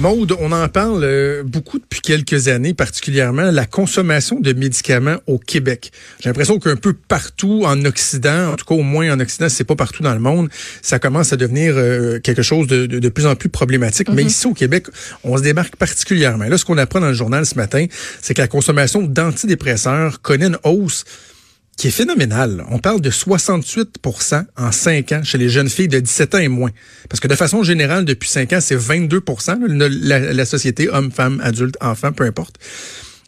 Maude, 0.00 0.36
on 0.38 0.52
en 0.52 0.68
parle 0.68 1.02
euh, 1.02 1.42
beaucoup 1.42 1.80
depuis 1.80 2.00
quelques 2.00 2.46
années, 2.46 2.72
particulièrement 2.72 3.50
la 3.50 3.66
consommation 3.66 4.38
de 4.38 4.52
médicaments 4.52 5.16
au 5.26 5.38
Québec. 5.38 5.90
J'ai 6.20 6.28
l'impression 6.28 6.60
qu'un 6.60 6.76
peu 6.76 6.92
partout 6.92 7.64
en 7.66 7.84
Occident, 7.84 8.52
en 8.52 8.54
tout 8.54 8.64
cas 8.64 8.76
au 8.76 8.84
moins 8.84 9.12
en 9.12 9.18
Occident, 9.18 9.48
c'est 9.48 9.64
pas 9.64 9.74
partout 9.74 10.04
dans 10.04 10.14
le 10.14 10.20
monde, 10.20 10.50
ça 10.82 11.00
commence 11.00 11.32
à 11.32 11.36
devenir 11.36 11.74
euh, 11.76 12.20
quelque 12.20 12.42
chose 12.42 12.68
de, 12.68 12.86
de, 12.86 13.00
de, 13.00 13.08
plus 13.08 13.26
en 13.26 13.34
plus 13.34 13.48
problématique. 13.48 14.08
Mais 14.12 14.22
ici 14.22 14.46
au 14.46 14.54
Québec, 14.54 14.86
on 15.24 15.36
se 15.36 15.42
démarque 15.42 15.74
particulièrement. 15.74 16.44
Là, 16.44 16.58
ce 16.58 16.64
qu'on 16.64 16.78
apprend 16.78 17.00
dans 17.00 17.08
le 17.08 17.14
journal 17.14 17.44
ce 17.44 17.56
matin, 17.56 17.84
c'est 18.22 18.34
que 18.34 18.40
la 18.40 18.48
consommation 18.48 19.02
d'antidépresseurs 19.02 20.22
connaît 20.22 20.46
une 20.46 20.58
hausse 20.62 21.04
qui 21.78 21.86
est 21.86 21.92
phénoménal. 21.92 22.64
On 22.70 22.80
parle 22.80 23.00
de 23.00 23.10
68% 23.10 24.44
en 24.56 24.72
5 24.72 25.12
ans 25.12 25.22
chez 25.22 25.38
les 25.38 25.48
jeunes 25.48 25.70
filles 25.70 25.88
de 25.88 26.00
17 26.00 26.34
ans 26.34 26.38
et 26.38 26.48
moins. 26.48 26.72
Parce 27.08 27.20
que 27.20 27.28
de 27.28 27.36
façon 27.36 27.62
générale, 27.62 28.04
depuis 28.04 28.28
5 28.28 28.52
ans, 28.52 28.60
c'est 28.60 28.74
22 28.74 29.22
la, 29.78 30.18
la 30.18 30.44
société 30.44 30.90
homme, 30.90 31.12
femme, 31.12 31.40
adulte, 31.42 31.76
enfant, 31.80 32.12
peu 32.12 32.24
importe. 32.24 32.56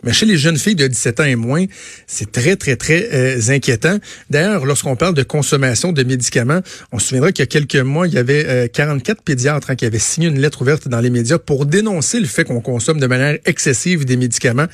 Mais 0.03 0.13
chez 0.13 0.27
les 0.27 0.37
jeunes 0.37 0.57
filles 0.57 0.77
de 0.77 0.87
17 0.87 1.21
ans 1.21 1.25
et 1.25 1.37
moins, 1.37 1.65
c'est 2.07 2.33
très, 2.33 2.57
très, 2.57 2.77
très 2.77 3.09
euh, 3.13 3.41
inquiétant. 3.49 3.99
D'ailleurs, 4.31 4.65
lorsqu'on 4.65 4.97
parle 4.97 5.15
de 5.15 5.23
consommation 5.23 5.93
de 5.93 6.03
médicaments, 6.03 6.61
on 6.93 6.99
se 6.99 7.09
souviendra 7.09 7.33
qu'il 7.33 7.43
y 7.43 7.45
a 7.45 7.47
quelques 7.47 7.77
mois, 7.77 8.07
il 8.07 8.15
y 8.15 8.19
avait 8.19 8.69
44 8.73 9.19
euh, 9.19 9.23
pédiatres 9.25 9.71
hein, 9.71 9.77
qui 9.77 9.85
avaient 9.85 9.99
signé 9.99 10.29
une 10.29 10.41
lettre 10.41 10.63
ouverte 10.63 10.89
dans 10.89 11.01
les 11.01 11.11
médias 11.11 11.39
pour 11.39 11.67
dénoncer 11.67 12.21
le 12.21 12.27
fait 12.27 12.45
qu'on 12.45 12.61
consomme 12.61 12.99
de 12.99 13.07
manière 13.07 13.39
excessive 13.45 14.05
des 14.05 14.17
médicaments 14.17 14.67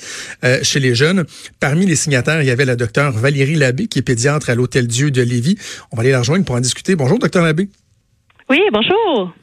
euh, 0.44 0.58
chez 0.62 0.80
les 0.80 0.94
jeunes. 0.94 1.24
Parmi 1.60 1.86
les 1.86 1.96
signataires, 1.96 2.42
il 2.42 2.46
y 2.46 2.50
avait 2.50 2.64
la 2.64 2.76
docteure 2.76 3.12
Valérie 3.12 3.56
Labbé, 3.56 3.88
qui 3.88 3.98
est 3.98 4.02
pédiatre 4.02 4.50
à 4.50 4.54
l'Hôtel 4.54 4.86
Dieu 4.86 5.10
de 5.10 5.22
Lévis. 5.22 5.56
On 5.92 5.96
va 5.96 6.02
aller 6.02 6.12
la 6.12 6.20
rejoindre 6.20 6.44
pour 6.44 6.54
en 6.54 6.60
discuter. 6.60 6.94
Bonjour, 6.94 7.18
docteur 7.18 7.44
Labbé. 7.44 7.68
Oui, 8.48 8.60
bonjour. 8.72 9.34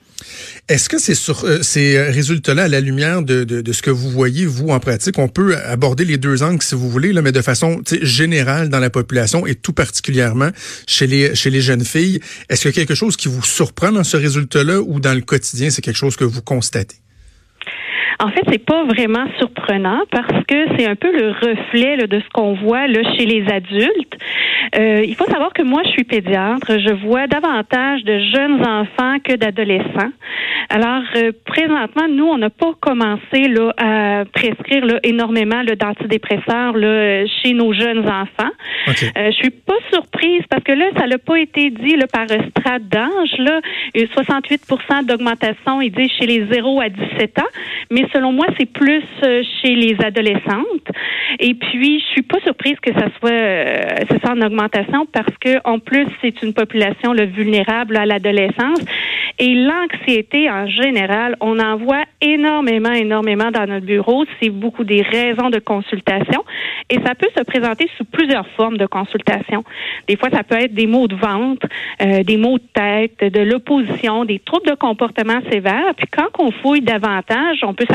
Est-ce 0.70 0.90
que 0.90 0.98
c'est 0.98 1.16
sur 1.16 1.46
euh, 1.46 1.62
ces 1.62 2.02
résultats-là, 2.02 2.64
à 2.64 2.68
la 2.68 2.80
lumière 2.80 3.22
de, 3.22 3.44
de, 3.44 3.62
de, 3.62 3.74
ce 3.74 3.82
que 3.82 3.92
vous 3.92 4.10
voyez, 4.10 4.46
vous, 4.46 4.70
en 4.70 4.80
pratique, 4.80 5.18
on 5.20 5.28
peut 5.28 5.58
aborder 5.58 6.06
les 6.06 6.18
deux 6.18 6.44
angles, 6.44 6.62
si 6.62 6.76
vous 6.76 6.90
voulez, 6.90 7.14
là, 7.14 7.22
mais 7.22 7.32
de 7.32 7.42
façon 7.42 7.82
générale 8.02 8.70
dans 8.70 8.80
la 8.80 8.90
population 8.90 9.46
et 9.46 9.56
tout 9.56 9.74
particulièrement 9.74 10.50
chez 10.88 11.08
les, 11.08 11.36
chez 11.36 11.50
les 11.50 11.62
jeunes 11.62 11.86
filles? 11.86 12.20
Est-ce 12.50 12.62
qu'il 12.62 12.72
y 12.72 12.74
a 12.74 12.86
quelque 12.86 12.96
chose 12.96 13.18
qui 13.18 13.28
vous 13.28 13.44
surprend 13.44 13.92
dans 13.92 14.04
ce 14.04 14.18
résultat-là 14.18 14.82
ou 14.82 15.00
dans 15.00 15.14
le 15.14 15.22
quotidien, 15.22 15.70
c'est 15.70 15.82
quelque 15.82 15.98
chose 15.98 16.16
que 16.16 16.24
vous 16.24 16.42
constatez? 16.42 17.03
En 18.20 18.30
fait, 18.30 18.42
c'est 18.50 18.64
pas 18.64 18.84
vraiment 18.84 19.26
surprenant 19.38 20.02
parce 20.12 20.46
que 20.46 20.56
c'est 20.78 20.88
un 20.88 20.96
peu 20.96 21.12
le 21.12 21.30
reflet 21.32 21.98
là, 21.98 22.08
de 22.08 22.20
ce 22.20 22.30
qu'on 22.34 22.54
voit 22.54 22.88
là, 22.88 23.02
chez 23.16 23.26
les 23.26 23.46
adultes. 23.52 24.18
Euh, 24.78 25.04
il 25.06 25.16
faut 25.16 25.26
savoir 25.26 25.54
que 25.54 25.62
moi, 25.64 25.82
je 25.86 25.90
suis 25.92 26.04
pédiatre. 26.04 26.80
Je 26.80 26.94
vois 27.06 27.28
davantage 27.28 28.04
de 28.04 28.20
jeunes 28.34 28.66
enfants 28.66 29.18
que 29.24 29.36
d'adolescents. 29.36 30.12
Alors, 30.70 31.04
euh, 31.16 31.32
présentement, 31.46 32.08
nous, 32.10 32.26
on 32.26 32.38
n'a 32.38 32.50
pas 32.50 32.74
commencé 32.80 33.48
là, 33.48 33.74
à 33.78 34.26
prescrire 34.26 34.86
là, 34.86 35.00
énormément 35.04 35.64
d'antidépresseurs 35.64 36.76
là, 36.76 37.26
chez 37.42 37.54
nos 37.54 37.74
jeunes 37.74 38.08
enfants. 38.08 38.52
Okay. 38.88 39.08
Euh, 39.18 39.32
je 39.32 39.36
suis 39.36 39.52
pas 39.52 39.78
surprise 39.92 40.42
parce 40.50 40.64
que 40.64 40.72
là, 40.72 40.86
ça 40.98 41.08
n'a 41.08 41.18
pas 41.18 41.40
été 41.40 41.70
dit 41.70 41.96
là, 41.96 42.08
par 42.08 42.26
strate 42.26 42.88
d'âge. 42.88 43.38
Là, 43.38 43.62
68% 43.96 45.06
d'augmentation, 45.06 45.82
il 45.82 45.92
dit 45.92 46.10
chez 46.18 46.26
les 46.26 46.46
0 46.52 46.82
à 46.82 46.90
17 46.90 47.40
ans. 47.40 47.52
Mais 47.92 48.03
selon 48.12 48.32
moi, 48.32 48.46
c'est 48.58 48.72
plus 48.72 49.04
euh, 49.24 49.42
chez 49.62 49.76
les 49.76 49.96
adolescentes. 50.04 50.90
Et 51.40 51.54
puis, 51.54 52.00
je 52.00 52.06
suis 52.06 52.22
pas 52.22 52.40
surprise 52.42 52.76
que 52.82 52.94
ça 52.94 53.08
soit, 53.20 53.32
euh, 53.32 53.82
ça 54.24 54.34
en 54.34 54.42
augmentation 54.42 55.06
parce 55.12 55.36
que, 55.40 55.58
en 55.64 55.80
plus, 55.80 56.08
c'est 56.22 56.42
une 56.42 56.54
population 56.54 57.14
le 57.14 57.26
vulnérable 57.26 57.98
à 57.98 58.06
l'adolescence. 58.06 58.80
Et 59.40 59.56
l'anxiété, 59.56 60.50
en 60.50 60.68
général, 60.68 61.36
on 61.40 61.60
en 61.60 61.78
voit 61.78 62.04
énormément, 62.22 62.92
énormément 62.92 63.50
dans 63.50 63.66
notre 63.66 63.86
bureau. 63.86 64.26
C'est 64.40 64.50
beaucoup 64.50 64.84
des 64.84 65.02
raisons 65.02 65.50
de 65.50 65.60
consultation. 65.60 66.44
Et 66.90 67.00
ça 67.04 67.16
peut 67.16 67.30
se 67.36 67.44
présenter 67.44 67.90
sous 67.98 68.06
plusieurs 68.06 68.48
formes 68.50 68.78
de 68.78 68.86
consultation. 68.86 69.64
Des 70.08 70.18
fois, 70.18 70.30
ça 70.30 70.44
peut 70.44 70.56
être 70.56 70.74
des 70.74 70.86
maux 70.86 71.08
de 71.08 71.16
ventre, 71.16 71.66
euh, 72.02 72.24
des 72.24 72.38
maux 72.38 72.60
de 72.60 72.68
tête, 72.74 73.34
de 73.34 73.42
l'opposition, 73.42 74.26
des 74.26 74.40
troubles 74.40 74.70
de 74.70 74.76
comportement 74.76 75.40
sévères. 75.52 75.96
Puis 75.98 76.08
quand 76.08 76.30
on 76.40 76.52
fouille 76.52 76.82
davantage, 76.82 77.60
on 77.64 77.74
peut 77.74 77.88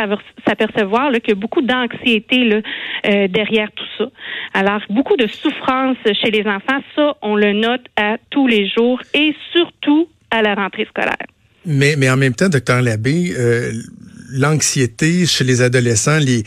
s'apercevoir 0.47 1.13
qu'il 1.13 1.29
y 1.29 1.33
a 1.33 1.35
beaucoup 1.35 1.63
d'anxiété 1.63 2.51
euh, 2.53 3.29
derrière 3.29 3.71
tout 3.73 3.85
ça. 3.97 4.07
Alors, 4.55 4.81
beaucoup 4.91 5.17
de 5.17 5.27
souffrance 5.27 5.97
chez 6.23 6.31
les 6.31 6.47
enfants, 6.47 6.81
ça, 6.95 7.17
on 7.23 7.37
le 7.37 7.53
note 7.53 7.85
à 7.97 8.17
tous 8.31 8.47
les 8.47 8.69
jours 8.69 9.01
et 9.15 9.35
surtout 9.53 10.09
à 10.31 10.43
la 10.43 10.55
rentrée 10.55 10.87
scolaire. 10.87 11.27
Mais, 11.65 11.97
mais 11.97 12.09
en 12.09 12.17
même 12.17 12.35
temps, 12.35 12.49
docteur 12.49 12.81
Labbé, 12.81 13.35
euh, 13.37 13.73
l'anxiété 14.31 15.27
chez 15.27 15.45
les 15.45 15.63
adolescents, 15.63 16.19
les 16.19 16.43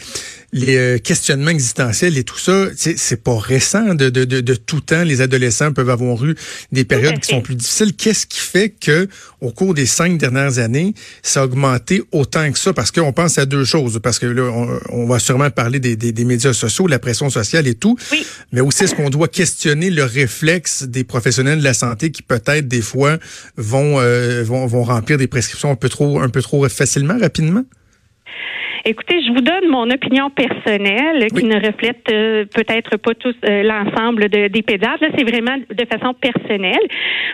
les 0.54 0.76
euh, 0.76 0.98
questionnements 0.98 1.52
existentiels 1.52 2.18
et 2.18 2.24
tout 2.24 2.38
ça, 2.38 2.68
c'est 2.76 3.24
pas 3.24 3.38
récent 3.38 3.96
de, 3.96 4.10
de, 4.10 4.26
de, 4.26 4.42
de, 4.42 4.54
tout 4.56 4.82
temps. 4.82 5.04
Les 5.04 5.22
adolescents 5.22 5.72
peuvent 5.72 5.90
avoir 5.90 6.24
eu 6.26 6.36
des 6.72 6.84
périodes 6.84 7.20
qui 7.20 7.30
sont 7.30 7.42
plus 7.42 7.56
difficiles. 7.56 7.94
Qu'est-ce 7.96 8.26
qui 8.26 8.40
fait 8.40 8.70
que 8.70 9.08
au 9.40 9.52
cours 9.52 9.74
des 9.74 9.86
cinq 9.86 10.18
dernières 10.18 10.60
années, 10.60 10.94
ça 11.24 11.42
a 11.42 11.46
augmenté 11.46 12.04
autant 12.12 12.52
que 12.52 12.60
ça? 12.60 12.74
Parce 12.74 12.92
qu'on 12.92 13.14
pense 13.14 13.38
à 13.38 13.46
deux 13.46 13.64
choses. 13.64 14.00
Parce 14.04 14.20
que 14.20 14.26
là, 14.26 14.52
on, 14.90 15.06
va 15.06 15.20
sûrement 15.20 15.50
parler 15.50 15.80
des, 15.80 15.96
des, 15.96 16.12
des, 16.12 16.26
médias 16.26 16.54
sociaux, 16.54 16.88
la 16.88 17.00
pression 17.00 17.30
sociale 17.30 17.68
et 17.68 17.76
tout. 17.76 17.98
Oui. 18.12 18.26
Mais 18.52 18.62
aussi, 18.62 18.84
est-ce 18.84 18.96
qu'on 18.96 19.10
doit 19.10 19.30
questionner 19.30 19.90
le 19.90 20.04
réflexe 20.04 20.84
des 20.84 21.04
professionnels 21.04 21.60
de 21.60 21.64
la 21.64 21.74
santé 21.74 22.12
qui 22.12 22.24
peut-être 22.24 22.68
des 22.68 22.82
fois 22.82 23.18
vont, 23.56 24.00
euh, 24.00 24.44
vont, 24.44 24.66
vont 24.68 24.84
remplir 24.84 25.18
des 25.18 25.28
prescriptions 25.28 25.72
un 25.72 25.76
peu 25.76 25.90
trop, 25.90 26.20
un 26.20 26.30
peu 26.30 26.42
trop 26.42 26.68
facilement, 26.68 27.18
rapidement? 27.20 27.64
Écoutez, 28.84 29.22
je 29.22 29.32
vous 29.32 29.42
donne 29.42 29.70
mon 29.70 29.88
opinion 29.92 30.32
personnelle 30.32 31.28
qui 31.28 31.46
ne 31.46 31.56
reflète 31.56 32.02
euh, 32.12 32.46
peut-être 32.46 32.98
pas 32.98 33.14
tous 33.14 33.36
euh, 33.48 33.62
l'ensemble 33.62 34.28
de, 34.28 34.48
des 34.48 34.64
pédiatres. 34.64 35.04
Là, 35.04 35.10
c'est 35.16 35.24
vraiment 35.24 35.58
de 35.58 35.86
façon 35.86 36.16
personnelle. 36.16 36.82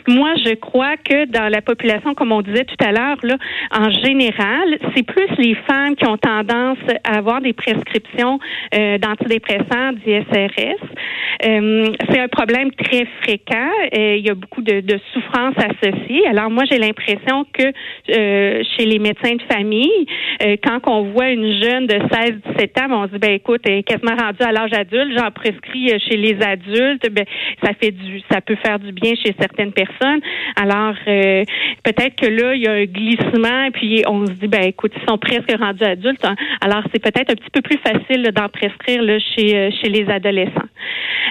Moi, 0.10 0.34
je 0.46 0.56
crois 0.56 0.98
que 0.98 1.26
dans 1.26 1.48
la 1.48 1.62
population, 1.62 2.16
comme 2.16 2.34
on 2.34 2.42
disait 2.42 2.66
tout 2.66 2.84
à 2.84 2.92
l'heure, 2.92 3.16
là, 3.24 3.38
en 3.72 3.90
général, 3.90 4.78
c'est 4.94 5.04
plus 5.04 5.30
les 5.38 5.56
femmes 5.70 5.96
qui 5.96 6.06
ont 6.06 6.18
tendance 6.18 6.80
à 7.06 7.18
avoir 7.20 7.40
des 7.40 7.54
prescriptions 7.54 8.40
euh, 8.76 8.98
d'antidépresseurs, 8.98 9.94
d'ISRS. 10.06 10.84
c'est 11.40 12.20
un 12.20 12.28
problème 12.28 12.72
très 12.72 13.06
fréquent. 13.22 13.72
il 13.94 14.26
y 14.26 14.30
a 14.30 14.36
beaucoup 14.36 14.62
de, 14.62 14.82
de 14.82 15.00
souffrances 15.14 15.56
associées. 15.58 16.28
Alors 16.28 16.50
moi, 16.50 16.64
j'ai 16.70 16.78
l'impression 16.78 17.46
que 17.54 17.72
chez 18.08 18.86
les 18.86 19.00
médecins 19.00 19.36
de 19.36 19.44
famille, 19.54 20.08
quand 20.64 20.80
on 20.88 21.04
voit 21.12 21.30
une 21.30 21.37
jeune 21.44 21.88
de 21.88 21.96
16-17 21.96 22.82
ans, 22.82 23.04
on 23.04 23.08
se 23.08 23.14
dit, 23.14 23.20
ben 23.20 23.32
écoute, 23.32 23.62
elle 23.66 23.80
est 23.80 23.84
quasiment 23.84 24.16
rendue 24.16 24.42
à 24.42 24.52
l'âge 24.52 24.74
adulte, 24.74 25.18
j'en 25.18 25.32
prescris 25.32 25.92
euh, 25.92 25.98
chez 26.00 26.18
les 26.18 26.42
adultes, 26.42 27.10
ben 27.12 27.26
ça 27.64 27.72
fait 27.74 27.92
du, 27.92 28.22
ça 28.32 28.42
peut 28.42 28.56
faire 28.56 28.80
du 28.80 28.92
bien 28.92 29.14
chez 29.16 29.36
certaines 29.40 29.72
personnes. 29.72 30.20
Alors 30.56 30.96
euh, 31.08 31.44
peut-être 31.84 32.16
que 32.16 32.28
là, 32.28 32.56
il 32.56 32.62
y 32.62 32.68
a 32.68 32.74
un 32.74 32.86
glissement, 32.86 33.70
puis 33.74 34.04
on 34.08 34.26
se 34.26 34.32
dit, 34.34 34.48
ben 34.48 34.64
écoute, 34.64 34.92
ils 34.96 35.08
sont 35.08 35.18
presque 35.18 35.52
rendus 35.60 35.84
adultes, 35.84 36.26
hein. 36.26 36.36
alors 36.62 36.84
c'est 36.92 37.02
peut-être 37.02 37.32
un 37.32 37.36
petit 37.36 37.52
peu 37.52 37.62
plus 37.62 37.80
facile 37.80 38.24
d'en 38.34 38.50
prescrire 38.50 39.02
là, 39.02 39.18
chez 39.20 39.56
euh, 39.56 39.70
chez 39.82 39.90
les 39.90 40.10
adolescents. 40.10 40.70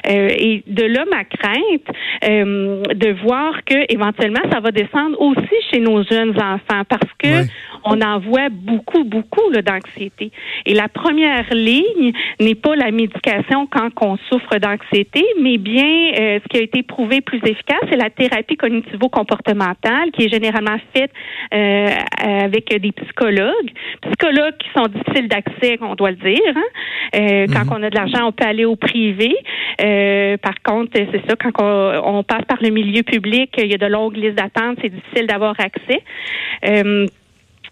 et 0.05 0.63
de 0.67 0.85
là 0.85 1.05
ma 1.11 1.25
crainte 1.25 1.87
de 2.23 3.13
voir 3.23 3.65
que 3.65 3.93
éventuellement 3.93 4.43
ça 4.51 4.61
va 4.61 4.71
descendre 4.71 5.21
aussi 5.21 5.55
chez 5.71 5.81
nos 5.81 6.03
jeunes 6.05 6.37
enfants 6.37 6.85
parce 6.89 7.13
que 7.19 7.47
on 7.85 8.01
en 8.01 8.19
voit 8.19 8.49
beaucoup 8.51 9.05
beaucoup 9.05 9.51
d'anxiété 9.97 10.31
et 10.65 10.75
la 10.75 10.89
première 10.89 11.53
ligne 11.53 12.13
n'est 12.41 12.55
pas 12.55 12.77
la 12.77 12.91
médication 12.91 13.67
quand 13.67 13.91
on 14.01 14.17
souffre 14.29 14.59
d'anxiété, 14.59 15.25
mais 15.41 15.59
bien 15.59 16.13
euh, 16.19 16.39
ce 16.43 16.49
qui 16.49 16.59
a 16.59 16.63
été 16.63 16.83
prouvé 16.83 17.21
plus 17.21 17.39
efficace, 17.39 17.81
c'est 17.91 17.97
la 17.97 18.11
thérapie 18.11 18.57
cognitivo-comportementale 18.57 20.11
qui 20.13 20.25
est 20.25 20.29
généralement 20.29 20.77
faite 20.95 21.11
euh, 21.55 21.91
avec 22.19 22.69
des 22.81 22.93
psychologues, 22.93 23.71
psychologues 24.03 24.57
qui 24.59 24.69
sont 24.77 24.87
difficiles 24.87 25.29
d'accès, 25.29 25.79
on 25.81 25.95
doit 25.95 26.11
le 26.11 26.17
dire. 26.17 26.55
Hein. 26.55 26.63
Euh, 27.17 27.47
quand 27.53 27.65
mhm. 27.65 27.73
on 27.73 27.83
a 27.83 27.91
de 27.91 27.97
l'argent, 27.97 28.27
on 28.27 28.33
peut 28.33 28.47
aller 28.47 28.65
au 28.65 28.77
privé. 28.77 29.37
par 30.43 30.61
contre, 30.65 30.93
c'est 30.95 31.23
ça, 31.29 31.37
quand 31.37 31.63
on, 31.63 32.19
on, 32.19 32.23
passe 32.23 32.45
par 32.47 32.59
le 32.61 32.71
milieu 32.71 33.03
public, 33.03 33.55
il 33.59 33.71
y 33.71 33.75
a 33.75 33.79
de 33.79 33.87
longues 33.87 34.17
listes 34.17 34.37
d'attente, 34.37 34.79
c'est 34.83 34.89
difficile 34.89 35.27
d'avoir 35.27 35.55
accès. 35.59 36.03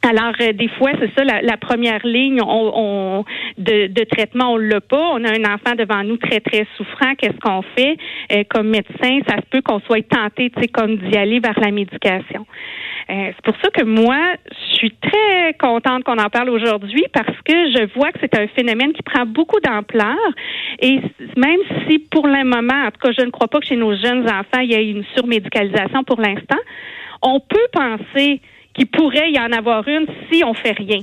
Alors, 0.04 0.34
euh, 0.40 0.52
des 0.52 0.68
fois, 0.68 0.90
c'est 1.00 1.10
ça, 1.16 1.24
la, 1.24 1.40
la, 1.40 1.56
première 1.56 2.06
ligne 2.06 2.40
on, 2.42 2.72
on 2.74 3.24
de, 3.56 3.86
de, 3.86 4.04
traitement, 4.04 4.52
on 4.52 4.56
l'a 4.58 4.80
pas. 4.82 5.12
On 5.12 5.24
a 5.24 5.30
un 5.30 5.54
enfant 5.54 5.74
devant 5.76 6.02
nous 6.04 6.18
très, 6.18 6.40
très 6.40 6.66
souffrant. 6.76 7.14
Qu'est-ce 7.16 7.38
qu'on 7.40 7.62
fait? 7.76 7.96
Euh, 8.32 8.44
comme 8.50 8.68
médecin, 8.68 9.20
ça 9.26 9.36
se 9.36 9.46
peut 9.50 9.62
qu'on 9.62 9.80
soit 9.80 10.06
tenté, 10.06 10.50
tu 10.50 10.60
sais, 10.60 10.68
comme 10.68 10.96
d'y 10.96 11.16
aller 11.16 11.40
vers 11.40 11.58
la 11.58 11.70
médication. 11.70 12.46
Euh, 13.10 13.30
c'est 13.34 13.44
pour 13.44 13.54
ça 13.62 13.70
que 13.70 13.84
moi, 13.84 14.18
je 14.50 14.76
suis 14.76 14.90
très 14.90 15.54
contente 15.58 16.04
qu'on 16.04 16.18
en 16.18 16.28
parle 16.28 16.50
aujourd'hui 16.50 17.04
parce 17.12 17.36
que 17.44 17.52
je 17.52 17.94
vois 17.94 18.12
que 18.12 18.18
c'est 18.20 18.38
un 18.38 18.46
phénomène 18.48 18.92
qui 18.92 19.02
prend 19.02 19.24
beaucoup 19.24 19.60
d'ampleur. 19.60 20.16
Et 20.80 21.00
même 21.36 21.60
si 21.88 21.98
pour 21.98 22.26
le 22.26 22.44
moment, 22.44 22.86
en 22.86 22.90
tout 22.90 23.00
cas, 23.00 23.12
je 23.18 23.24
ne 23.24 23.30
crois 23.30 23.48
pas 23.48 23.60
que 23.60 23.66
chez 23.66 23.76
nos 23.76 23.94
jeunes 23.96 24.26
enfants, 24.28 24.60
il 24.62 24.70
y 24.70 24.74
ait 24.74 24.90
une 24.90 25.04
surmédicalisation 25.16 26.04
pour 26.04 26.20
l'instant, 26.20 26.60
on 27.22 27.40
peut 27.40 27.68
penser 27.72 28.40
qu'il 28.74 28.86
pourrait 28.86 29.30
y 29.30 29.38
en 29.38 29.52
avoir 29.52 29.86
une 29.88 30.06
si 30.30 30.44
on 30.44 30.54
fait 30.54 30.72
rien. 30.72 31.00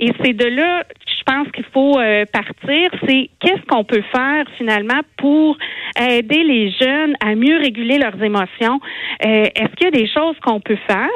Et 0.00 0.10
c'est 0.22 0.32
de 0.32 0.46
là, 0.46 0.84
je 1.06 1.32
pense 1.32 1.50
qu'il 1.52 1.64
faut 1.72 1.98
euh, 1.98 2.24
partir. 2.32 2.90
C'est 3.06 3.30
qu'est-ce 3.40 3.64
qu'on 3.66 3.84
peut 3.84 4.02
faire 4.14 4.44
finalement 4.58 5.00
pour 5.16 5.56
aider 5.98 6.42
les 6.42 6.70
jeunes 6.72 7.14
à 7.24 7.34
mieux 7.34 7.56
réguler 7.58 7.98
leurs 7.98 8.20
émotions? 8.22 8.80
Euh, 9.24 9.44
est-ce 9.54 9.74
qu'il 9.76 9.84
y 9.84 9.88
a 9.88 9.90
des 9.90 10.08
choses 10.08 10.36
qu'on 10.44 10.60
peut 10.60 10.78
faire? 10.86 11.08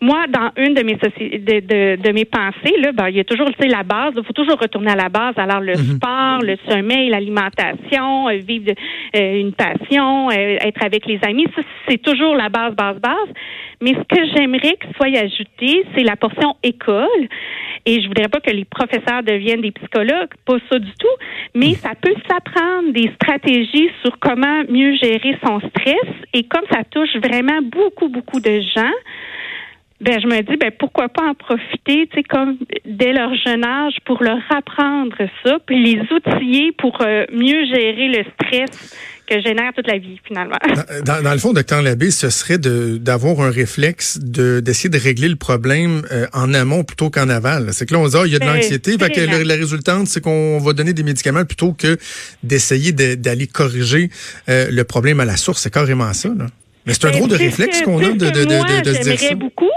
Moi, 0.00 0.24
dans 0.28 0.50
une 0.56 0.74
de 0.74 0.82
mes 0.82 0.94
de, 0.94 1.60
de, 1.60 2.02
de, 2.02 2.12
mes 2.12 2.24
pensées, 2.24 2.74
là, 2.80 2.92
ben, 2.92 3.08
il 3.08 3.16
y 3.16 3.20
a 3.20 3.24
toujours 3.24 3.48
la 3.60 3.82
base. 3.82 4.14
Il 4.16 4.24
faut 4.24 4.32
toujours 4.32 4.58
retourner 4.58 4.92
à 4.92 4.96
la 4.96 5.08
base. 5.08 5.34
Alors 5.36 5.60
le 5.60 5.74
mhm. 5.74 5.96
sport, 5.96 6.38
le 6.42 6.56
sommeil, 6.68 7.10
l'alimentation, 7.10 8.28
euh, 8.28 8.38
vivre 8.38 8.72
une 9.14 9.52
passion, 9.52 10.30
être 10.30 10.84
avec 10.84 11.06
les 11.06 11.20
amis, 11.22 11.46
c'est 11.88 12.02
toujours 12.02 12.34
la 12.34 12.48
base, 12.48 12.74
base, 12.74 12.98
base. 13.00 13.28
Mais 13.80 13.92
ce 13.92 14.16
que 14.16 14.26
j'aimerais 14.34 14.76
que 14.80 14.86
soit 14.96 15.16
ajouté, 15.16 15.84
c'est 15.94 16.04
la 16.04 16.16
portion 16.16 16.56
école. 16.62 17.28
Et 17.86 17.93
je 18.02 18.08
voudrais 18.08 18.28
pas 18.28 18.40
que 18.40 18.50
les 18.50 18.64
professeurs 18.64 19.22
deviennent 19.22 19.60
des 19.60 19.72
psychologues, 19.72 20.30
pas 20.44 20.56
ça 20.70 20.78
du 20.78 20.92
tout, 20.98 21.16
mais 21.54 21.74
ça 21.74 21.90
peut 22.00 22.14
s'apprendre 22.28 22.92
des 22.92 23.10
stratégies 23.14 23.90
sur 24.02 24.18
comment 24.18 24.62
mieux 24.68 24.96
gérer 24.96 25.36
son 25.44 25.60
stress. 25.60 26.10
Et 26.32 26.44
comme 26.44 26.64
ça 26.70 26.84
touche 26.84 27.14
vraiment 27.22 27.60
beaucoup, 27.62 28.08
beaucoup 28.08 28.40
de 28.40 28.60
gens, 28.74 28.92
ben 30.00 30.20
je 30.20 30.26
me 30.26 30.42
dis 30.42 30.56
ben 30.56 30.70
pourquoi 30.78 31.08
pas 31.08 31.22
en 31.22 31.34
profiter, 31.34 32.06
tu 32.08 32.16
sais 32.16 32.22
comme 32.24 32.58
dès 32.84 33.12
leur 33.12 33.34
jeune 33.34 33.64
âge 33.64 33.96
pour 34.04 34.22
leur 34.22 34.40
apprendre 34.50 35.16
ça, 35.44 35.58
puis 35.64 35.82
les 35.82 36.00
outiller 36.12 36.72
pour 36.72 37.00
euh, 37.00 37.24
mieux 37.32 37.64
gérer 37.66 38.08
le 38.08 38.24
stress 38.34 39.13
que 39.26 39.40
génère 39.40 39.72
toute 39.74 39.86
la 39.86 39.98
vie, 39.98 40.20
finalement. 40.26 40.56
Dans, 41.04 41.32
le 41.32 41.38
fond, 41.38 41.52
docteur 41.52 41.82
Labbé, 41.82 42.10
ce 42.10 42.30
serait 42.30 42.58
d'avoir 42.58 43.40
un 43.40 43.50
réflexe 43.50 44.18
de 44.20 44.60
d'essayer 44.60 44.90
de 44.90 44.98
régler 44.98 45.28
le 45.28 45.36
problème 45.36 46.02
euh, 46.12 46.26
en 46.32 46.52
amont 46.54 46.84
plutôt 46.84 47.10
qu'en 47.10 47.28
aval. 47.28 47.70
C'est 47.72 47.86
que 47.86 47.94
là, 47.94 48.00
on 48.00 48.08
dit, 48.08 48.16
ah, 48.16 48.26
il 48.26 48.32
y 48.32 48.36
a 48.36 48.38
de 48.38 48.44
l'anxiété, 48.44 48.98
fait 48.98 49.10
que 49.10 49.44
la 49.44 49.54
résultante, 49.54 50.08
c'est 50.08 50.20
qu'on 50.20 50.58
va 50.58 50.72
donner 50.72 50.92
des 50.92 51.02
médicaments 51.02 51.44
plutôt 51.44 51.72
que 51.72 51.96
d'essayer 52.42 52.92
d'aller 52.92 53.46
corriger 53.46 54.10
euh, 54.48 54.68
le 54.70 54.84
problème 54.84 55.20
à 55.20 55.24
la 55.24 55.36
source. 55.36 55.62
C'est 55.62 55.72
carrément 55.72 56.12
ça, 56.12 56.28
là. 56.36 56.46
Mais 56.86 56.92
c'est 56.92 57.06
un 57.06 57.12
drôle 57.12 57.30
de 57.30 57.36
réflexe 57.36 57.80
qu'on 57.80 57.98
a 57.98 58.12
de, 58.12 58.12
de, 58.12 58.44
de, 58.44 58.82
de, 58.84 58.94
se 58.94 59.00
dire 59.00 59.18
ça. 59.18 59.34
beaucoup 59.34 59.70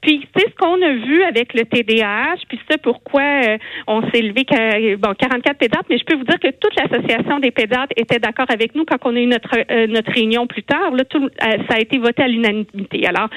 puis, 0.00 0.26
c'est 0.36 0.48
ce 0.48 0.54
qu'on 0.54 0.80
a 0.80 0.92
vu 0.92 1.22
avec 1.24 1.54
le 1.54 1.64
TDAH, 1.64 2.36
puis 2.48 2.60
c'est 2.70 2.80
pourquoi 2.80 3.22
euh, 3.22 3.58
on 3.86 4.02
s'est 4.10 4.22
levé, 4.22 4.96
bon, 4.96 5.12
44 5.18 5.58
pédiatres, 5.58 5.86
mais 5.90 5.98
je 5.98 6.04
peux 6.04 6.16
vous 6.16 6.24
dire 6.24 6.38
que 6.38 6.50
toute 6.50 6.74
l'association 6.76 7.40
des 7.40 7.50
pédiatres 7.50 7.92
était 7.96 8.18
d'accord 8.18 8.46
avec 8.48 8.74
nous 8.74 8.84
quand 8.84 8.98
on 9.04 9.16
a 9.16 9.20
eu 9.20 9.26
notre, 9.26 9.50
euh, 9.70 9.86
notre 9.88 10.12
réunion 10.12 10.46
plus 10.46 10.62
tard. 10.62 10.92
Là, 10.92 11.04
tout, 11.04 11.24
euh, 11.24 11.28
ça 11.68 11.76
a 11.76 11.80
été 11.80 11.98
voté 11.98 12.22
à 12.22 12.28
l'unanimité. 12.28 13.06
Alors, 13.06 13.28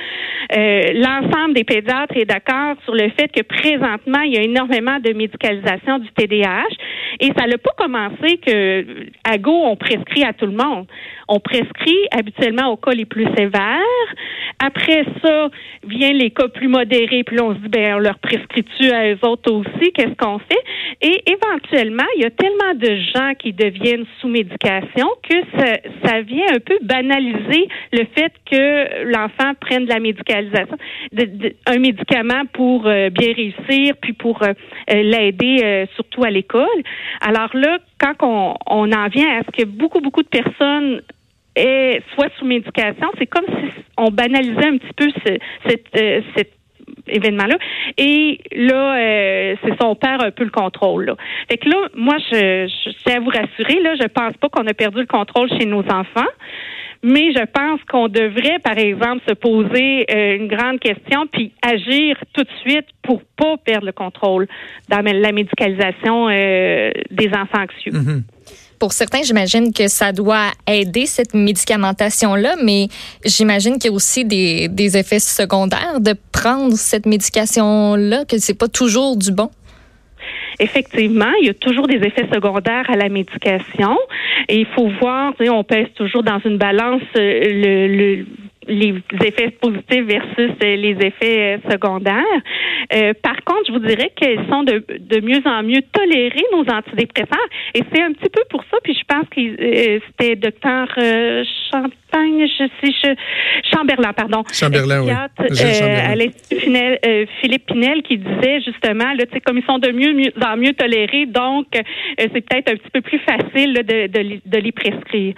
l'ensemble 0.54 1.54
des 1.54 1.64
pédiatres 1.64 2.16
est 2.16 2.26
d'accord 2.26 2.76
sur 2.84 2.94
le 2.94 3.10
fait 3.10 3.30
que 3.30 3.42
présentement, 3.42 4.22
il 4.22 4.34
y 4.34 4.38
a 4.38 4.42
énormément 4.42 5.00
de 5.00 5.14
médicalisation 5.14 6.00
du 6.00 6.12
TDAH 6.12 6.68
et 7.20 7.32
ça 7.38 7.48
n'a 7.48 7.58
pas 7.58 7.72
commencé 7.78 8.38
que 8.46 8.86
à 9.24 9.38
Go, 9.38 9.52
on 9.52 9.76
prescrit 9.76 10.24
à 10.24 10.34
tout 10.34 10.46
le 10.46 10.54
monde. 10.54 10.88
On 11.28 11.40
prescrit 11.40 12.08
habituellement 12.12 12.68
aux 12.68 12.78
cas 12.78 12.92
les 12.92 13.06
plus 13.06 13.28
sévères. 13.38 13.80
Après 14.64 15.06
ça, 15.24 15.50
viennent 15.88 16.18
les 16.18 16.30
cas 16.30 16.48
plus 16.48 16.68
modérés, 16.68 17.24
puis 17.24 17.36
là, 17.36 17.46
on 17.46 17.56
se 17.56 17.60
dit, 17.60 17.70
ben, 17.70 17.96
on 17.96 18.00
leur 18.00 18.20
prescrit-tu 18.20 18.92
à 18.92 19.12
eux 19.12 19.18
autres 19.24 19.52
aussi, 19.52 19.92
qu'est-ce 19.92 20.16
qu'on 20.16 20.38
fait? 20.38 20.64
Et 21.02 21.24
éventuellement, 21.26 22.06
il 22.16 22.22
y 22.22 22.26
a 22.26 22.30
tellement 22.30 22.76
de 22.76 22.96
gens 23.16 23.34
qui 23.40 23.54
deviennent 23.54 24.06
sous 24.20 24.28
médication 24.28 25.08
que 25.28 25.36
ça, 25.58 25.78
ça 26.06 26.22
vient 26.22 26.46
un 26.54 26.60
peu 26.60 26.78
banaliser 26.84 27.68
le 27.92 28.06
fait 28.16 28.32
que 28.50 29.04
l'enfant 29.06 29.54
prenne 29.60 29.86
de 29.86 29.90
la 29.90 30.00
médicalisation, 30.00 30.78
de, 31.12 31.54
un 31.66 31.80
médicament 31.80 32.44
pour 32.54 32.86
euh, 32.86 33.10
bien 33.10 33.34
réussir, 33.34 33.96
puis 34.00 34.14
pour 34.14 34.44
euh, 34.44 34.54
euh, 34.92 35.02
l'aider 35.02 35.88
surtout 35.96 36.24
à 36.24 36.30
l'école. 36.30 36.68
Alors 37.22 37.50
là, 37.56 37.80
quand 38.00 38.14
on, 38.22 38.56
on 38.68 38.92
en 38.92 39.08
vient 39.08 39.40
à 39.40 39.44
ce 39.44 39.64
que 39.64 39.68
beaucoup, 39.68 40.02
beaucoup 40.02 40.24
de 40.24 40.28
personnes 40.28 41.02
est 41.56 42.02
soit 42.14 42.30
sous 42.38 42.46
médication, 42.46 43.08
c'est 43.18 43.28
comme 43.28 43.46
si 43.46 43.84
on 43.98 44.10
banalisait 44.10 44.68
un 44.68 44.78
petit 44.78 44.94
peu 44.96 45.12
ce, 45.26 45.38
cet, 45.68 45.86
euh, 45.98 46.22
événement-là. 47.08 47.58
Et 47.98 48.40
là, 48.52 48.96
euh, 48.98 49.56
c'est 49.64 49.82
son 49.82 49.96
père 49.96 50.22
un 50.22 50.32
peu 50.32 50.44
le 50.44 50.50
contrôle. 50.50 51.06
Là. 51.06 51.16
Fait 51.50 51.58
que 51.58 51.70
là, 51.70 51.90
moi, 51.96 52.18
je, 52.32 52.68
je 52.68 52.92
tiens 53.04 53.18
à 53.18 53.20
vous 53.20 53.30
rassurer, 53.30 53.82
là, 53.82 53.96
je 54.00 54.08
pense 54.08 54.34
pas 54.38 54.50
qu'on 54.50 54.66
a 54.68 54.74
perdu 54.74 55.00
le 55.00 55.08
contrôle 55.08 55.50
chez 55.50 55.66
nos 55.66 55.84
enfants. 55.84 56.30
Mais 57.04 57.34
je 57.34 57.44
pense 57.46 57.80
qu'on 57.90 58.10
devrait, 58.10 58.60
par 58.64 58.78
exemple, 58.78 59.24
se 59.28 59.34
poser 59.34 60.06
euh, 60.14 60.36
une 60.36 60.48
grande 60.48 60.80
question 60.80 61.26
puis 61.26 61.52
agir 61.64 62.16
tout 62.32 62.44
de 62.44 62.50
suite 62.64 62.86
pour 63.02 63.24
pas 63.36 63.58
perdre 63.58 63.88
le 63.88 63.92
contrôle 63.92 64.48
dans 64.88 65.02
la 65.04 65.32
médicalisation 65.32 66.28
des 66.28 67.30
enfants 67.34 67.64
anxieux. 67.64 67.92
Mm-hmm 67.92 68.22
pour 68.82 68.94
certains, 68.94 69.22
j'imagine 69.22 69.72
que 69.72 69.88
ça 69.88 70.12
doit 70.12 70.48
aider 70.68 71.06
cette 71.06 71.36
médicamentation-là, 71.36 72.56
mais 72.64 72.88
j'imagine 73.24 73.78
qu'il 73.78 73.92
y 73.92 73.94
a 73.94 73.96
aussi 73.96 74.26
des, 74.26 74.70
des, 74.70 74.98
effets 74.98 75.20
secondaires 75.20 76.00
de 76.00 76.16
prendre 76.32 76.74
cette 76.74 77.06
médication-là, 77.06 78.26
que 78.26 78.40
c'est 78.40 78.58
pas 78.58 78.68
toujours 78.68 79.18
du 79.18 79.32
bon. 79.32 79.52
Effectivement, 80.60 81.32
il 81.40 81.46
y 81.46 81.50
a 81.52 81.54
toujours 81.54 81.86
des 81.88 81.98
effets 81.98 82.28
secondaires 82.34 82.90
à 82.90 82.96
la 82.96 83.10
médication. 83.10 83.96
Et 84.50 84.62
il 84.62 84.68
faut 84.76 84.90
voir, 85.00 85.34
on 85.40 85.64
pèse 85.64 85.90
toujours 85.94 86.24
dans 86.24 86.40
une 86.44 86.58
balance 86.58 87.04
euh, 87.16 87.40
le, 87.44 87.88
le 87.88 88.26
les 88.68 88.94
effets 89.24 89.52
positifs 89.60 90.06
versus 90.06 90.52
euh, 90.64 90.76
les 90.76 90.96
effets 91.02 91.58
euh, 91.58 91.72
secondaires. 91.72 92.24
Euh, 92.94 93.14
par 93.22 93.44
contre, 93.44 93.66
je 93.68 93.72
vous 93.72 93.80
dirais 93.80 94.12
qu'ils 94.16 94.46
sont 94.50 94.64
de, 94.64 94.84
de 95.00 95.20
mieux 95.22 95.42
en 95.46 95.64
mieux 95.64 95.82
tolérés, 95.92 96.46
nos 96.52 96.66
antidépresseurs. 96.72 97.48
Et 97.74 97.82
c'est 97.92 98.02
un 98.02 98.14
petit 98.14 98.30
peu 98.30 98.42
pour 98.50 98.64
ça, 98.70 98.78
puis 98.84 98.94
je 98.94 99.04
pense 99.08 99.28
que 99.30 100.00
c'était 100.08 100.36
docteur 100.36 100.88
Champagne, 101.72 102.48
je 102.48 102.68
sais, 102.82 102.94
je, 103.04 103.74
Chamberlain, 103.74 104.14
pardon. 104.14 104.44
Chamberlain, 104.52 105.02
oui. 105.04 105.12
à 105.12 106.16
l'Institut 106.16 106.72
Philippe 107.42 107.66
Pinel 107.66 108.04
qui 108.04 108.18
disait 108.18 108.62
justement, 108.62 109.14
là, 109.14 109.24
comme 109.46 109.58
ils 109.58 109.66
sont 109.66 109.80
de 109.80 109.92
mieux, 109.92 110.14
mieux 110.14 110.32
en 110.46 110.58
mieux 110.58 110.74
tolérés, 110.74 111.26
donc 111.26 111.68
c'est 112.18 112.30
peut-être 112.30 112.72
un 112.72 112.76
petit 112.76 112.92
peu 112.94 113.02
plus 113.02 113.20
facile 113.20 113.74
de, 113.74 114.08
de, 114.08 114.42
de 114.46 114.58
les 114.58 114.72
prescrire. 114.72 115.34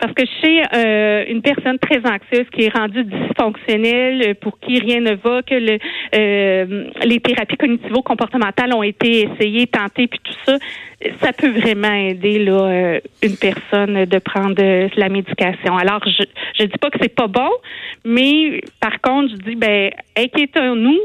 Parce 0.00 0.14
que 0.14 0.22
chez 0.40 0.62
euh, 0.74 1.24
une 1.28 1.42
personne 1.42 1.78
très 1.78 1.98
anxieuse 1.98 2.46
qui 2.52 2.64
est 2.64 2.74
rendue 2.74 3.04
dysfonctionnelle, 3.04 4.22
euh, 4.28 4.34
pour 4.34 4.58
qui 4.58 4.78
rien 4.78 5.00
ne 5.00 5.14
va, 5.14 5.42
que 5.42 5.54
le, 5.54 5.78
euh, 6.16 6.90
les 7.04 7.20
thérapies 7.20 7.58
cognitivo-comportementales 7.58 8.72
ont 8.72 8.82
été 8.82 9.28
essayées, 9.28 9.66
tentées, 9.66 10.06
puis 10.06 10.20
tout 10.24 10.32
ça, 10.46 10.56
ça 11.20 11.34
peut 11.34 11.50
vraiment 11.50 11.92
aider 11.92 12.38
là, 12.38 12.98
une 13.22 13.36
personne 13.36 14.06
de 14.06 14.18
prendre 14.18 14.54
la 14.96 15.08
médication. 15.08 15.76
Alors, 15.76 16.00
je 16.06 16.24
je 16.58 16.64
dis 16.64 16.78
pas 16.78 16.90
que 16.90 16.98
c'est 17.00 17.14
pas 17.14 17.26
bon, 17.26 17.48
mais 18.04 18.60
par 18.80 19.00
contre, 19.00 19.30
je 19.30 19.50
dis 19.50 19.56
ben 19.56 19.90
inquiétons-nous 20.16 20.98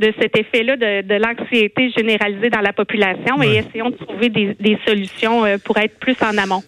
de 0.00 0.12
cet 0.18 0.38
effet-là 0.38 0.76
de, 0.76 1.02
de 1.02 1.14
l'anxiété 1.14 1.90
généralisée 1.90 2.48
dans 2.48 2.60
la 2.60 2.72
population 2.72 3.42
et 3.42 3.56
essayons 3.56 3.90
de 3.90 3.96
trouver 3.96 4.30
des, 4.30 4.54
des 4.58 4.78
solutions 4.86 5.42
pour 5.64 5.76
être 5.78 5.98
plus 5.98 6.16
en 6.22 6.36
amont. 6.38 6.62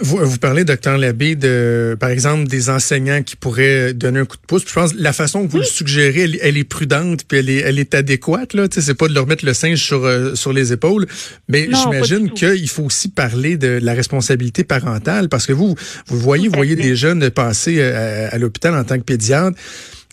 Vous, 0.00 0.18
vous 0.18 0.38
parlez, 0.38 0.64
docteur 0.64 0.98
Labbé, 0.98 1.36
de, 1.36 1.96
par 1.98 2.10
exemple, 2.10 2.48
des 2.48 2.68
enseignants 2.68 3.22
qui 3.22 3.36
pourraient 3.36 3.94
donner 3.94 4.20
un 4.20 4.24
coup 4.24 4.36
de 4.36 4.46
pouce. 4.46 4.64
je 4.66 4.72
pense 4.72 4.92
que 4.92 5.00
la 5.00 5.12
façon 5.12 5.46
que 5.46 5.52
vous 5.52 5.58
le 5.58 5.64
suggérez, 5.64 6.38
elle, 6.42 6.56
est 6.56 6.64
prudente, 6.64 7.24
puis 7.28 7.38
elle 7.38 7.48
est, 7.48 7.58
elle 7.58 7.78
est 7.78 7.94
adéquate. 7.94 8.54
Là, 8.54 8.66
c'est 8.70 8.94
pas 8.94 9.08
de 9.08 9.14
leur 9.14 9.26
mettre 9.26 9.44
le 9.44 9.54
singe 9.54 9.78
sur 9.78 10.04
euh, 10.04 10.34
sur 10.34 10.52
les 10.52 10.72
épaules, 10.72 11.06
mais 11.48 11.68
j'imagine 11.70 12.30
qu'il 12.30 12.68
faut 12.68 12.84
aussi 12.84 13.08
parler 13.08 13.56
de 13.56 13.78
la 13.82 13.94
responsabilité 13.94 14.64
parentale, 14.64 15.28
parce 15.28 15.46
que 15.46 15.52
vous, 15.52 15.74
vous 16.08 16.18
voyez, 16.18 16.48
vous 16.48 16.56
voyez 16.56 16.76
des 16.76 16.96
jeunes 16.96 17.30
passer 17.30 17.76
euh, 17.78 18.28
à, 18.30 18.34
à 18.34 18.38
l'hôpital 18.38 18.74
en 18.74 18.84
tant 18.84 18.98
que 18.98 19.04
pédiatre 19.04 19.56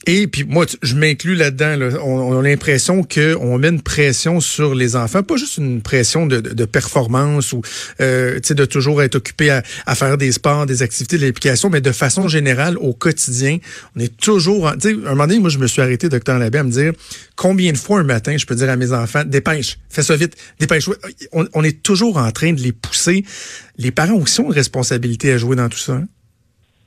Et 0.08 0.25
puis 0.27 0.43
moi, 0.43 0.65
je 0.81 0.96
m'inclus 0.96 1.36
là-dedans. 1.36 1.75
Là. 1.77 1.89
On, 2.03 2.34
on, 2.34 2.39
a 2.39 2.41
l'impression 2.41 3.03
qu'on 3.03 3.58
met 3.60 3.70
une 3.70 3.81
pression 3.81 4.39
sur 4.39 4.74
les 4.74 4.96
enfants, 4.96 5.22
pas 5.22 5.38
juste 5.38 5.58
une 5.58 5.81
pression 5.81 6.25
de, 6.25 6.39
de, 6.39 6.53
de 6.53 6.65
performance 6.65 7.53
ou 7.53 7.62
euh, 8.00 8.39
de 8.39 8.65
toujours 8.65 9.03
être 9.03 9.15
occupé 9.15 9.51
à, 9.51 9.63
à, 9.86 9.93
faire 9.93 10.17
des 10.17 10.31
sports, 10.31 10.65
des 10.65 10.81
activités, 10.81 11.17
de 11.17 11.25
l'application, 11.25 11.70
mais 11.70 11.81
de 11.81 11.91
façon 11.91 12.27
générale, 12.27 12.77
au 12.79 12.93
quotidien, 12.93 13.60
on 13.96 14.00
est 14.00 14.15
toujours... 14.17 14.65
En, 14.65 14.74
un 14.74 14.93
moment 14.96 15.27
donné, 15.27 15.39
moi, 15.39 15.50
je 15.50 15.60
me 15.60 15.67
suis 15.67 15.81
arrêté, 15.81 16.10
docteur 16.10 16.39
Labbé, 16.39 16.58
à 16.58 16.63
me 16.63 16.72
dire 16.72 16.93
combien 17.36 17.72
de 17.72 17.77
fois 17.77 18.00
un 18.00 18.03
matin 18.03 18.38
je 18.38 18.46
peux 18.46 18.55
dire 18.55 18.70
à 18.70 18.75
mes 18.75 18.93
enfants, 18.93 19.24
dépêche, 19.25 19.77
fais 19.89 20.03
ça 20.03 20.15
vite, 20.15 20.36
dépêche. 20.60 20.89
On, 21.31 21.46
on 21.53 21.63
est 21.63 21.84
toujours 21.84 22.17
en 22.17 22.31
train 22.31 22.53
de 22.53 22.62
les 22.62 22.72
pousser. 22.72 23.24
Les 23.77 23.91
parents 23.91 24.15
aussi 24.15 24.41
ont 24.41 24.46
une 24.46 24.53
responsabilité 24.53 25.31
à 25.31 25.38
jouer 25.38 25.55
dans 25.55 25.70
tout 25.70 25.77
ça. 25.77 25.93
Hein? 25.93 26.08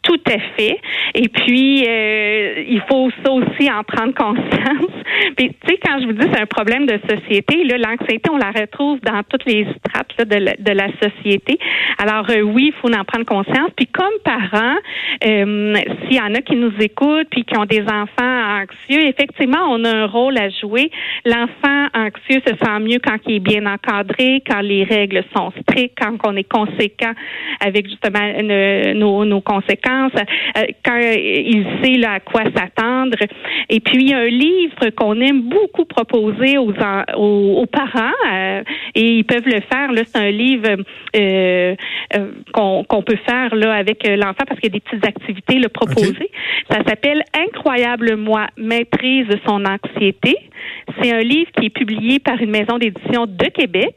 Tout 0.05 0.21
à 0.27 0.39
fait. 0.55 0.79
Et 1.15 1.29
puis, 1.29 1.83
euh, 1.89 2.63
il 2.69 2.83
faut 2.89 3.11
ça 3.25 3.33
aussi 3.33 3.71
en 3.73 3.83
prendre 3.85 4.13
conscience. 4.13 4.93
Puis, 5.37 5.49
tu 5.49 5.67
sais, 5.67 5.81
quand 5.83 5.99
je 5.99 6.07
vous 6.07 6.13
dis 6.13 6.27
c'est 6.31 6.41
un 6.41 6.47
problème 6.47 6.85
de 6.85 7.01
société, 7.09 7.65
là, 7.65 7.79
l'anxiété, 7.79 8.31
on 8.31 8.37
la 8.37 8.51
retrouve 8.51 9.01
dans 9.01 9.23
toutes 9.23 9.47
les 9.47 9.67
strates 9.79 10.13
là, 10.19 10.25
de, 10.27 10.37
la, 10.37 10.53
de 10.59 10.73
la 10.73 10.89
société. 11.03 11.59
Alors, 11.99 12.29
euh, 12.29 12.43
oui, 12.43 12.73
il 12.75 12.81
faut 12.81 12.95
en 12.95 13.05
prendre 13.05 13.25
conscience. 13.25 13.71
Puis, 13.77 13.87
comme 13.87 14.13
parents, 14.25 14.77
euh, 15.25 15.75
s'il 16.03 16.17
y 16.17 16.21
en 16.21 16.35
a 16.35 16.43
qui 16.43 16.57
nous 16.57 16.73
écoutent 16.81 17.29
puis 17.31 17.45
qui 17.45 17.57
ont 17.57 17.65
des 17.65 17.83
enfants 17.83 18.61
anxieux, 18.61 19.07
effectivement, 19.07 19.71
on 19.71 19.85
a 19.85 19.91
un 19.91 20.07
rôle 20.07 20.37
à 20.37 20.51
jouer. 20.51 20.91
L'enfant 21.25 21.87
anxieux 21.95 22.43
se 22.47 22.55
sent 22.63 22.79
mieux 22.81 22.99
quand 23.03 23.17
il 23.27 23.37
est 23.37 23.41
bien 23.41 23.65
encadré, 23.65 24.43
quand 24.47 24.61
les 24.61 24.85
règles 24.85 25.25
sont 25.35 25.51
strictes, 25.63 25.97
quand 25.99 26.19
on 26.27 26.37
est 26.37 26.49
conséquent 26.49 27.13
avec 27.61 27.89
justement 27.89 28.21
nos, 28.95 29.25
nos 29.25 29.41
conséquences 29.41 29.94
euh, 29.95 30.63
quand 30.85 30.99
il 30.99 31.67
sait 31.83 31.97
là, 31.99 32.15
à 32.15 32.21
quoi 32.21 32.43
s'attendre. 32.55 33.17
Et 33.69 33.81
puis, 33.81 34.05
il 34.05 34.11
y 34.11 34.15
a 34.15 34.19
un 34.19 34.27
livre 34.27 34.91
qu'on 34.97 35.21
aime 35.21 35.43
beaucoup 35.43 35.85
proposer 35.85 36.59
aux, 36.59 36.73
aux, 37.17 37.67
parents 37.67 38.13
euh, 38.33 38.63
et 38.95 39.19
ils 39.19 39.25
peuvent 39.25 39.47
le 39.47 39.61
faire. 39.61 39.93
Là, 39.93 40.03
c'est 40.07 40.19
un 40.19 40.31
livre 40.31 40.69
euh, 41.17 41.75
qu'on 42.53 43.03
peut 43.03 43.19
faire 43.27 43.55
là 43.55 43.75
avec 43.75 44.07
l'enfant 44.07 44.45
parce 44.47 44.61
qu'il 44.61 44.73
y 44.73 44.77
a 44.77 44.79
des 44.79 44.81
petites 44.81 45.07
activités 45.07 45.59
le 45.59 45.69
proposées. 45.69 46.31
Ça 46.71 46.79
s'appelle 46.87 47.23
Incroyable 47.35 48.17
moi, 48.17 48.47
maîtrise 48.57 49.27
son 49.47 49.65
anxiété. 49.65 50.37
C'est 51.01 51.13
un 51.13 51.21
livre 51.21 51.51
qui 51.59 51.67
est 51.67 51.71
publié 51.71 52.19
par 52.19 52.41
une 52.41 52.51
maison 52.51 52.79
d'édition 52.79 53.27
de 53.27 53.47
Québec. 53.47 53.97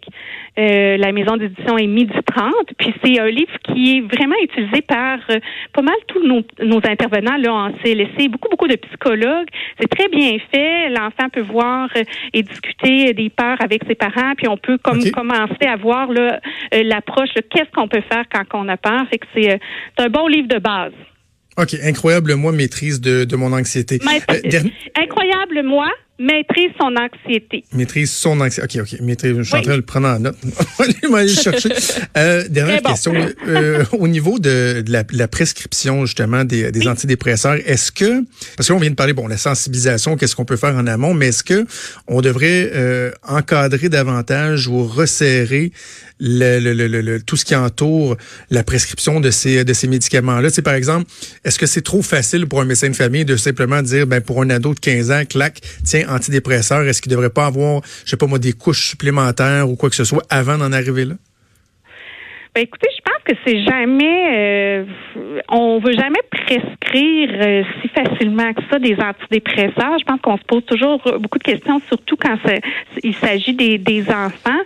Euh, 0.58 0.98
la 0.98 1.12
maison 1.12 1.38
d'édition 1.38 1.77
est 1.77 1.86
Midi 1.86 2.13
30. 2.25 2.54
Puis 2.77 2.94
c'est 3.04 3.20
un 3.20 3.27
livre 3.27 3.54
qui 3.63 3.98
est 3.98 4.01
vraiment 4.01 4.36
utilisé 4.42 4.82
par 4.82 5.20
euh, 5.30 5.39
pas 5.74 5.84
mal 5.84 5.96
tous 6.08 6.25
nos, 6.25 6.42
nos, 6.63 6.77
intervenants 6.77 7.38
là 7.38 7.54
en 7.54 7.72
CLSC, 7.84 8.30
beaucoup, 8.30 8.50
beaucoup 8.50 8.68
de 8.68 8.75
psychologues. 8.75 9.48
C'est 9.80 9.88
très 9.88 10.08
bien 10.10 10.38
fait. 10.51 10.89
L'enfant 10.89 11.30
peut 11.32 11.42
voir 11.42 11.89
euh, 11.96 12.04
et 12.34 12.42
discuter 12.42 13.13
des 13.13 13.30
peurs 13.30 13.62
avec 13.62 13.84
ses 13.88 13.96
parents, 13.96 14.34
puis 14.36 14.48
on 14.48 14.58
peut 14.58 14.77
comme 14.80 15.04
commencer 15.12 15.66
à 15.68 15.75
voir 15.75 16.10
l'approche, 16.72 17.30
qu'est-ce 17.50 17.72
qu'on 17.74 17.88
peut 17.88 18.04
faire 18.12 18.25
quand 18.34 18.46
on 18.54 18.68
a 18.68 18.77
peur. 18.77 19.06
Fait 19.10 19.20
que 19.20 19.27
c'est 19.36 19.60
un 19.98 20.10
bon 20.10 20.27
livre 20.27 20.48
de 20.48 20.60
base. 20.60 20.94
OK, 21.58 21.75
incroyable 21.84 22.36
moi 22.36 22.51
maîtrise 22.51 23.01
de, 23.01 23.25
de 23.25 23.36
mon 23.36 23.51
anxiété. 23.54 24.00
incroyable 24.96 25.63
moi 25.63 25.89
maîtrise 26.19 26.71
son 26.79 26.93
anxiété. 26.95 27.63
Maîtrise 27.74 28.12
son 28.12 28.39
anxiété. 28.41 28.81
OK, 28.81 28.88
OK. 28.93 29.00
Maîtrise, 29.01 29.36
je 29.38 29.43
suis 29.43 29.55
en 29.55 29.62
train 29.62 29.71
de 29.71 29.77
le 29.77 29.81
prendre 29.83 30.07
en 30.07 30.19
note. 30.19 30.38
On 31.03 31.12
va 31.12 31.19
aller 31.19 31.33
chercher. 31.33 31.69
Euh, 32.17 32.47
dernière 32.50 32.81
question. 32.81 33.13
Euh, 33.47 33.83
au 33.93 34.07
niveau 34.07 34.39
de, 34.39 34.81
de, 34.81 34.91
la, 34.91 35.03
la, 35.12 35.27
prescription, 35.27 36.05
justement, 36.05 36.43
des, 36.43 36.71
des 36.71 36.88
antidépresseurs, 36.88 37.57
est-ce 37.65 37.91
que, 37.91 38.24
parce 38.55 38.69
qu'on 38.69 38.77
vient 38.77 38.89
de 38.89 38.95
parler, 38.95 39.13
bon, 39.13 39.27
la 39.27 39.38
sensibilisation, 39.38 40.17
qu'est-ce 40.17 40.36
qu'on 40.36 40.45
peut 40.45 40.57
faire 40.57 40.75
en 40.75 40.88
amont, 40.88 41.13
mais 41.13 41.27
est-ce 41.27 41.43
que 41.43 41.65
on 42.07 42.21
devrait 42.21 42.71
euh, 42.74 43.12
encadrer 43.27 43.89
davantage 43.89 44.67
ou 44.67 44.83
resserrer 44.83 45.71
le, 46.19 46.59
le, 46.59 46.88
le, 46.88 47.21
tout 47.21 47.38
ce 47.38 47.45
qui 47.45 47.55
entoure 47.55 48.17
la 48.50 48.63
prescription 48.63 49.19
de 49.19 49.31
ces, 49.31 49.63
de 49.63 49.74
ces 49.74 49.88
médicaments-là? 49.88 50.51
Tu 50.51 50.62
par 50.62 50.74
exemple, 50.74 51.09
est-ce 51.43 51.59
que 51.59 51.65
c'est 51.65 51.81
trop 51.81 52.01
facile 52.01 52.47
pour 52.47 52.62
un 52.62 52.65
médecin 52.65 52.89
de 52.89 52.95
famille 52.95 53.25
de 53.25 53.36
simplement 53.36 53.81
dire, 53.81 54.07
ben, 54.07 54.21
pour 54.21 54.41
un 54.41 54.50
ado 54.50 54.74
de 54.74 54.79
15 54.79 55.12
ans, 55.12 55.24
clac, 55.25 55.62
tiens, 55.83 56.07
antidépresseurs, 56.09 56.88
est-ce 56.88 57.01
qu'il 57.01 57.12
devrait 57.12 57.29
pas 57.29 57.45
avoir, 57.45 57.81
je 58.05 58.12
sais 58.12 58.17
pas 58.17 58.27
moi, 58.27 58.39
des 58.39 58.53
couches 58.53 58.89
supplémentaires 58.89 59.69
ou 59.69 59.75
quoi 59.75 59.89
que 59.89 59.95
ce 59.95 60.03
soit 60.03 60.24
avant 60.29 60.57
d'en 60.57 60.71
arriver 60.71 61.05
là? 61.05 61.15
Ben, 62.55 62.62
écoutez, 62.62 62.88
que 63.27 63.34
c'est 63.46 63.62
jamais, 63.63 64.29
euh, 64.31 64.86
on 65.50 65.79
veut 65.79 65.93
jamais 65.93 66.22
prescrire 66.31 67.29
euh, 67.34 67.63
si 67.81 67.89
facilement 67.89 68.53
que 68.53 68.62
ça 68.72 68.79
des 68.79 68.96
antidépresseurs. 68.96 70.00
Je 70.00 70.05
pense 70.05 70.22
qu'on 70.22 70.38
se 70.38 70.43
pose 70.43 70.65
toujours 70.65 71.01
beaucoup 71.19 71.38
de 71.38 71.43
questions, 71.43 71.79
surtout 71.88 72.15
quand 72.15 72.38
il 73.03 73.13
s'agit 73.15 73.53
des, 73.53 73.77
des 73.77 74.10
enfants. 74.10 74.63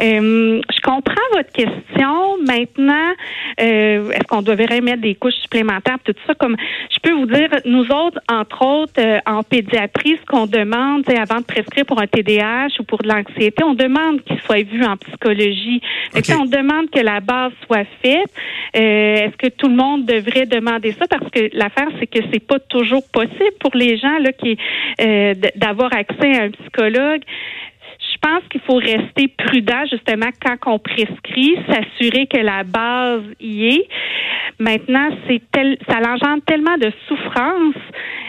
Euh, 0.00 0.60
je 0.72 0.80
comprends 0.82 1.14
votre 1.32 1.50
question. 1.52 2.38
Maintenant, 2.46 3.12
euh, 3.60 4.10
est-ce 4.10 4.24
qu'on 4.28 4.42
devrait 4.42 4.80
mettre 4.80 5.02
des 5.02 5.14
couches 5.14 5.34
supplémentaires, 5.42 5.98
tout 6.04 6.14
ça? 6.26 6.34
Comme 6.34 6.56
je 6.90 6.98
peux 7.02 7.12
vous 7.12 7.26
dire, 7.26 7.48
nous 7.64 7.84
autres, 7.90 8.20
entre 8.30 8.64
autres, 8.64 8.92
euh, 8.98 9.18
en 9.26 9.42
pédiatrie, 9.42 10.18
ce 10.20 10.26
qu'on 10.26 10.46
demande, 10.46 11.04
c'est 11.06 11.18
avant 11.18 11.40
de 11.40 11.44
prescrire 11.44 11.86
pour 11.86 12.00
un 12.00 12.06
TDAH 12.06 12.80
ou 12.80 12.84
pour 12.84 13.02
de 13.02 13.08
l'anxiété, 13.08 13.64
on 13.64 13.74
demande 13.74 14.22
qu'il 14.24 14.38
soit 14.40 14.62
vu 14.62 14.84
en 14.84 14.96
psychologie. 14.96 15.80
Okay. 16.14 16.34
On 16.34 16.44
demande 16.44 16.90
que 16.90 17.00
la 17.00 17.20
base 17.20 17.52
soit 17.66 17.86
faite. 18.02 18.30
est-ce 18.74 19.36
que 19.36 19.48
tout 19.48 19.68
le 19.68 19.76
monde 19.76 20.06
devrait 20.06 20.46
demander 20.46 20.92
ça? 20.92 21.06
Parce 21.08 21.30
que 21.30 21.50
l'affaire, 21.52 21.88
c'est 21.98 22.06
que 22.06 22.20
c'est 22.32 22.46
pas 22.46 22.58
toujours 22.58 23.02
possible 23.12 23.56
pour 23.60 23.74
les 23.74 23.96
gens 23.98 24.18
là 24.18 24.32
qui 24.32 24.58
d'avoir 25.56 25.92
accès 25.94 26.36
à 26.36 26.44
un 26.44 26.50
psychologue 26.50 27.22
je 28.16 28.18
pense 28.20 28.42
qu'il 28.50 28.60
faut 28.62 28.76
rester 28.76 29.28
prudent 29.28 29.84
justement 29.90 30.28
quand 30.44 30.74
on 30.74 30.78
prescrit, 30.78 31.56
s'assurer 31.68 32.26
que 32.26 32.38
la 32.38 32.64
base 32.64 33.22
y 33.40 33.68
est. 33.68 33.88
Maintenant, 34.58 35.10
c'est 35.26 35.42
tel, 35.52 35.76
ça 35.88 36.00
l'engendre 36.00 36.42
tellement 36.46 36.76
de 36.78 36.90
souffrance 37.08 37.74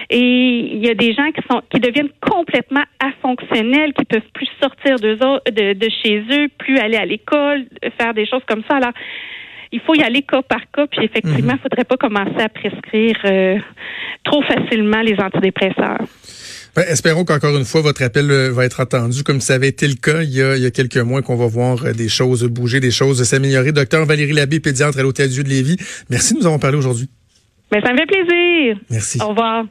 et 0.09 0.19
il 0.19 0.85
y 0.85 0.89
a 0.89 0.93
des 0.93 1.13
gens 1.13 1.31
qui 1.31 1.41
sont 1.49 1.61
qui 1.69 1.79
deviennent 1.79 2.11
complètement 2.21 2.83
afonctionnels, 2.99 3.93
qui 3.93 4.05
peuvent 4.05 4.31
plus 4.33 4.49
sortir 4.61 4.97
de, 4.99 5.73
de 5.73 5.89
chez 6.03 6.23
eux, 6.31 6.47
plus 6.57 6.77
aller 6.77 6.97
à 6.97 7.05
l'école, 7.05 7.65
faire 7.99 8.13
des 8.13 8.25
choses 8.25 8.43
comme 8.47 8.63
ça. 8.69 8.77
Alors 8.77 8.93
il 9.71 9.79
faut 9.81 9.95
y 9.95 10.01
aller 10.01 10.21
cas 10.21 10.41
par 10.41 10.61
cas, 10.71 10.87
puis 10.87 11.05
effectivement, 11.05 11.37
il 11.37 11.45
mhm. 11.45 11.51
ne 11.53 11.57
faudrait 11.57 11.83
pas 11.83 11.97
commencer 11.97 12.39
à 12.39 12.49
prescrire 12.49 13.17
euh, 13.25 13.57
trop 14.23 14.41
facilement 14.43 15.01
les 15.01 15.15
antidépresseurs. 15.19 16.05
Ben, 16.75 16.83
espérons 16.87 17.25
qu'encore 17.25 17.57
une 17.57 17.65
fois, 17.65 17.81
votre 17.81 18.03
appel 18.03 18.29
euh, 18.29 18.51
va 18.51 18.65
être 18.65 18.81
entendu, 18.81 19.23
comme 19.23 19.41
ça 19.41 19.55
avait 19.55 19.69
été 19.69 19.87
le 19.87 19.95
cas 19.95 20.21
il 20.21 20.29
y 20.29 20.41
a, 20.41 20.55
il 20.57 20.63
y 20.63 20.65
a 20.65 20.71
quelques 20.71 20.97
mois, 20.97 21.21
qu'on 21.21 21.35
va 21.35 21.47
voir 21.47 21.83
euh, 21.83 21.91
des 21.91 22.07
choses 22.07 22.43
bouger, 22.43 22.79
des 22.79 22.91
choses 22.91 23.23
s'améliorer. 23.23 23.71
Docteur 23.71 24.05
Valérie 24.05 24.33
Labbé, 24.33 24.59
pédiatre 24.59 24.99
à 24.99 25.01
l'Hôtel 25.01 25.29
Dieu 25.29 25.43
de 25.43 25.49
Lévis, 25.49 25.77
merci 26.09 26.33
de 26.33 26.39
nous 26.39 26.45
avoir 26.45 26.59
parlé 26.59 26.77
aujourd'hui. 26.77 27.09
Ben, 27.71 27.81
ça 27.83 27.91
me 27.91 27.97
fait 27.97 28.05
plaisir. 28.05 28.77
Merci. 28.89 29.19
Au 29.21 29.29
revoir. 29.29 29.65